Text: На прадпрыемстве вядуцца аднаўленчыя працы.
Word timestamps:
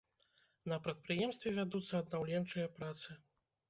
На 0.71 0.79
прадпрыемстве 0.87 1.55
вядуцца 1.59 2.03
аднаўленчыя 2.03 2.77
працы. 2.79 3.25